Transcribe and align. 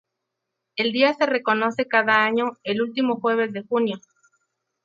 El 0.77 0.93
día 0.93 1.13
se 1.13 1.27
reconoce 1.27 1.87
cada 1.87 2.23
año 2.25 2.53
el 2.63 2.81
último 2.81 3.17
jueves 3.19 3.53
de 3.53 3.61
junio. 3.61 4.01